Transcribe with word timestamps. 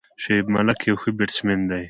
شعیب 0.21 0.45
ملک 0.53 0.79
یو 0.87 0.95
ښه 1.01 1.09
بیټسمېن 1.17 1.59
دئ. 1.69 1.79